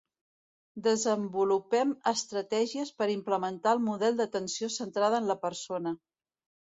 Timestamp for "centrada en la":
4.79-5.41